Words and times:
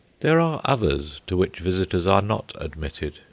There 0.21 0.39
are 0.39 0.61
others 0.65 1.21
to 1.27 1.37
which 1.37 1.59
visitors 1.59 2.07
are 2.07 2.23
not 2.23 2.53
admitted. 2.55 3.19